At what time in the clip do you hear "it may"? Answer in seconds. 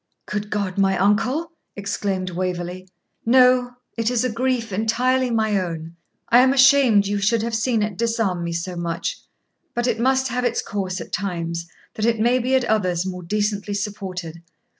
12.07-12.39